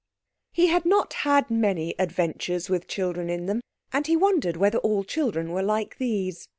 [0.51, 3.61] He had not had many adventures with children in them,
[3.93, 6.47] and he wondered whether all children were like these.